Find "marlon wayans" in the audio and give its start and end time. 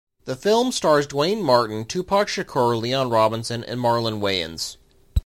3.79-4.77